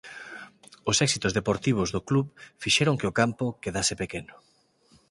Os 0.89 0.97
éxitos 1.07 1.35
deportivos 1.39 1.89
do 1.95 2.01
club 2.09 2.25
fixeron 2.63 2.99
que 2.99 3.09
o 3.11 3.15
campo 3.19 3.45
quedase 3.63 3.93
pequeno. 4.01 4.35